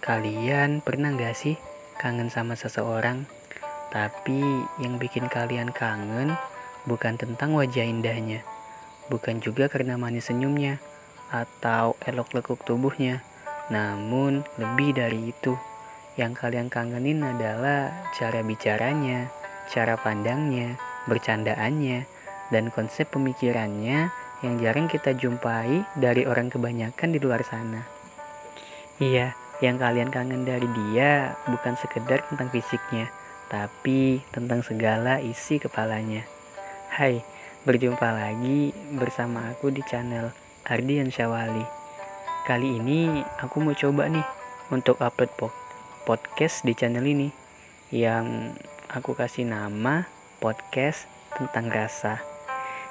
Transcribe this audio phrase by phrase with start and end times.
[0.00, 1.60] Kalian pernah gak sih
[2.00, 3.28] kangen sama seseorang,
[3.92, 4.40] tapi
[4.80, 6.32] yang bikin kalian kangen
[6.88, 8.40] bukan tentang wajah indahnya,
[9.12, 10.80] bukan juga karena manis senyumnya
[11.28, 13.20] atau elok lekuk tubuhnya,
[13.68, 15.60] namun lebih dari itu.
[16.16, 19.28] Yang kalian kangenin adalah cara bicaranya,
[19.68, 22.08] cara pandangnya, bercandaannya,
[22.48, 27.84] dan konsep pemikirannya yang jarang kita jumpai dari orang kebanyakan di luar sana.
[29.00, 33.12] Iya, yang kalian kangen dari dia bukan sekedar tentang fisiknya,
[33.52, 36.24] tapi tentang segala isi kepalanya.
[36.88, 37.20] Hai,
[37.68, 40.32] berjumpa lagi bersama aku di channel
[40.64, 41.64] Ardian Syawali.
[42.48, 44.24] Kali ini aku mau coba nih
[44.72, 45.28] untuk upload
[46.08, 47.28] podcast di channel ini
[47.92, 48.56] yang
[48.88, 50.08] aku kasih nama
[50.40, 51.04] podcast
[51.36, 52.24] tentang rasa.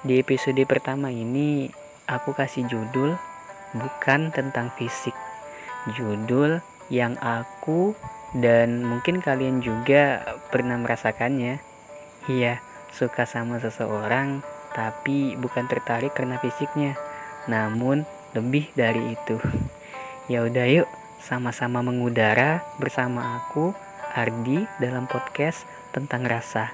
[0.00, 1.68] Di episode pertama ini
[2.08, 3.20] aku kasih judul
[3.76, 5.12] bukan tentang fisik
[5.92, 7.92] judul yang aku
[8.36, 11.60] dan mungkin kalian juga pernah merasakannya.
[12.24, 12.64] Iya,
[12.94, 14.40] suka sama seseorang
[14.74, 16.98] tapi bukan tertarik karena fisiknya,
[17.46, 18.02] namun
[18.34, 19.38] lebih dari itu.
[20.24, 20.88] Ya udah yuk,
[21.20, 23.76] sama-sama mengudara bersama aku
[24.16, 26.72] Ardi dalam podcast tentang rasa.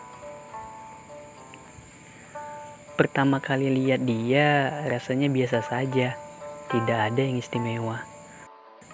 [2.95, 6.15] Pertama kali lihat dia, rasanya biasa saja,
[6.71, 8.07] tidak ada yang istimewa.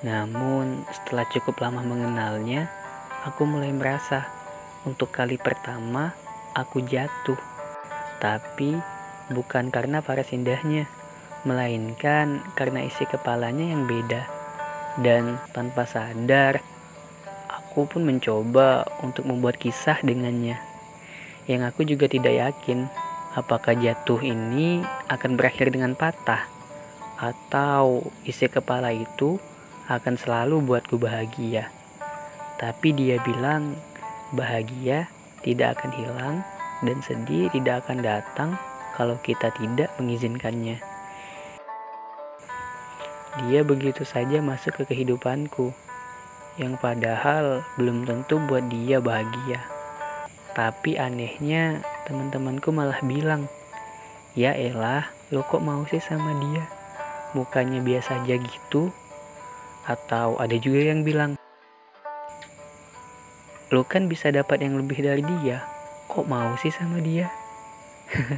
[0.05, 2.69] Namun, setelah cukup lama mengenalnya,
[3.25, 4.28] aku mulai merasa
[4.84, 6.12] untuk kali pertama
[6.53, 7.38] aku jatuh.
[8.20, 8.77] Tapi
[9.33, 10.84] bukan karena paras indahnya,
[11.48, 14.28] melainkan karena isi kepalanya yang beda.
[15.00, 16.60] Dan tanpa sadar,
[17.48, 20.56] aku pun mencoba untuk membuat kisah dengannya.
[21.44, 22.88] Yang aku juga tidak yakin
[23.36, 24.81] apakah jatuh ini
[25.12, 26.48] akan berakhir dengan patah
[27.20, 29.36] atau isi kepala itu
[29.86, 31.70] akan selalu buatku bahagia.
[32.58, 33.78] Tapi dia bilang
[34.34, 35.06] bahagia
[35.47, 36.36] tidak akan hilang
[36.82, 38.50] dan sedih tidak akan datang
[38.98, 40.82] kalau kita tidak mengizinkannya.
[43.46, 45.76] Dia begitu saja masuk ke kehidupanku,
[46.56, 49.60] yang padahal belum tentu buat dia bahagia.
[50.56, 53.44] Tapi anehnya teman-temanku malah bilang,
[54.32, 56.64] Ya elah, lo kok mau sih sama dia?
[57.36, 58.88] Mukanya biasa aja gitu,
[59.86, 61.38] atau ada juga yang bilang,
[63.70, 65.62] lo kan bisa dapat yang lebih dari dia,
[66.10, 67.30] kok mau sih sama dia?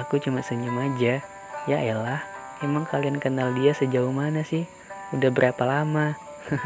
[0.00, 1.20] Aku cuma senyum aja,
[1.68, 2.24] ya elah,
[2.64, 4.64] emang kalian kenal dia sejauh mana sih?
[5.12, 6.16] Udah berapa lama?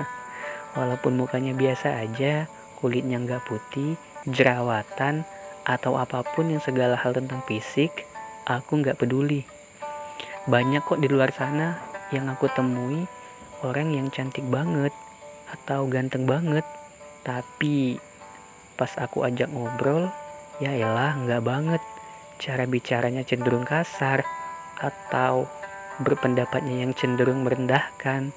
[0.78, 2.46] Walaupun mukanya biasa aja,
[2.78, 3.98] kulitnya nggak putih,
[4.30, 5.26] jerawatan,
[5.66, 8.06] atau apa pun yang segala hal tentang fisik,
[8.46, 9.42] aku nggak peduli.
[10.46, 11.82] Banyak kok di luar sana
[12.14, 13.02] yang aku temui
[13.64, 14.92] orang yang cantik banget
[15.48, 16.66] atau ganteng banget.
[17.24, 17.96] Tapi
[18.76, 20.10] pas aku ajak ngobrol
[20.60, 21.82] ya elah nggak banget.
[22.36, 24.20] Cara bicaranya cenderung kasar
[24.76, 25.48] atau
[26.04, 28.34] berpendapatnya yang cenderung merendahkan.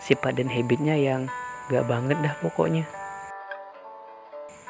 [0.00, 1.28] Sifat dan habitnya yang
[1.68, 2.88] gak banget dah pokoknya.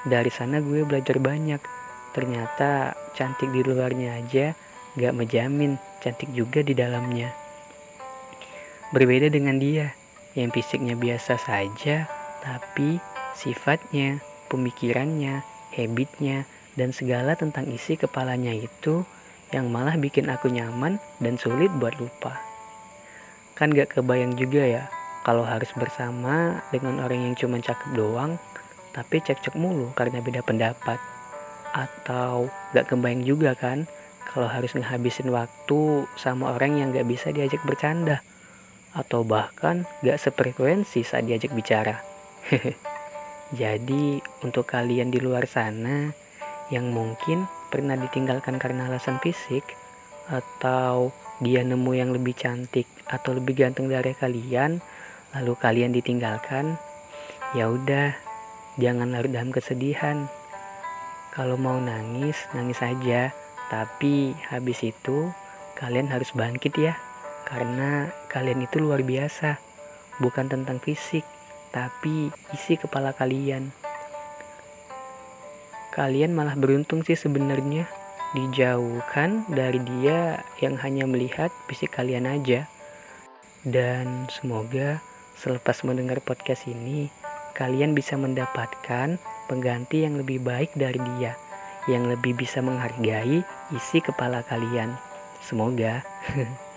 [0.03, 1.63] Dari sana gue belajar banyak.
[2.11, 4.59] Ternyata cantik di luarnya aja
[4.99, 7.40] gak menjamin cantik juga di dalamnya
[8.91, 9.95] Berbeda dengan dia
[10.35, 12.11] yang fisiknya biasa saja,
[12.43, 12.99] tapi
[13.39, 14.19] sifatnya,
[14.51, 15.47] pemikirannya,
[15.79, 16.43] habitnya,
[16.75, 19.07] dan segala tentang isi kepalanya itu
[19.55, 22.43] yang malah bikin aku nyaman dan sulit buat lupa.
[23.55, 24.85] Kan gak kebayang juga ya
[25.23, 28.43] kalau harus bersama dengan orang yang cuma cakep doang,
[28.91, 30.99] tapi cekcok mulu karena beda pendapat.
[31.71, 33.87] Atau gak kebayang juga kan
[34.35, 38.19] kalau harus ngehabisin waktu sama orang yang gak bisa diajak bercanda
[38.91, 42.03] atau bahkan gak sefrekuensi saat diajak bicara.
[43.61, 46.15] Jadi, untuk kalian di luar sana
[46.71, 49.67] yang mungkin pernah ditinggalkan karena alasan fisik,
[50.31, 51.11] atau
[51.43, 54.79] dia nemu yang lebih cantik atau lebih ganteng dari kalian,
[55.35, 56.79] lalu kalian ditinggalkan,
[57.59, 58.15] ya udah,
[58.79, 60.31] jangan larut dalam kesedihan.
[61.35, 63.35] Kalau mau nangis, nangis aja,
[63.71, 65.31] tapi habis itu
[65.79, 66.95] kalian harus bangkit ya
[67.51, 69.59] karena kalian itu luar biasa,
[70.23, 71.27] bukan tentang fisik,
[71.75, 73.75] tapi isi kepala kalian.
[75.91, 77.91] Kalian malah beruntung sih sebenarnya
[78.31, 82.71] dijauhkan dari dia yang hanya melihat fisik kalian aja.
[83.67, 85.03] Dan semoga
[85.35, 87.11] selepas mendengar podcast ini,
[87.59, 89.19] kalian bisa mendapatkan
[89.51, 91.35] pengganti yang lebih baik dari dia,
[91.91, 93.43] yang lebih bisa menghargai
[93.75, 94.95] isi kepala kalian.
[95.43, 96.07] Semoga.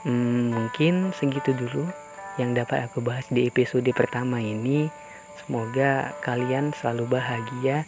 [0.00, 1.84] Hmm, mungkin segitu dulu
[2.40, 4.88] yang dapat aku bahas di episode pertama ini.
[5.44, 7.84] Semoga kalian selalu bahagia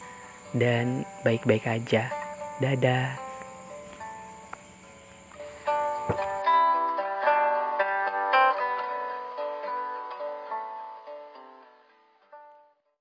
[0.52, 2.12] dan baik-baik aja.
[2.60, 3.31] Dadah.